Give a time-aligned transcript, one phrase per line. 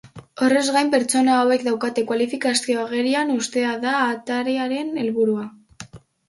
[0.43, 5.47] Horrez gain, pertsona hauek daukaten kualifikazioa agerian uztea da atariaren helburua.